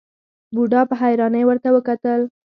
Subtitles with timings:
[0.53, 2.21] بوډا په حيرانۍ ورته وکتل.